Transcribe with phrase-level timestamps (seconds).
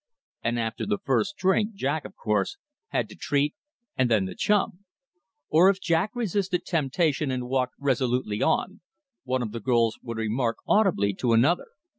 [0.43, 2.57] And after the first drink, Jack, of course,
[2.87, 3.53] had to treat,
[3.95, 4.79] and then the chum.
[5.47, 8.81] Or if Jack resisted temptation and walked resolutely on,
[9.25, 11.67] one of the girls would remark audibly to another.